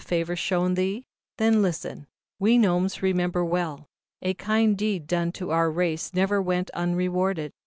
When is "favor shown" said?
0.01-0.73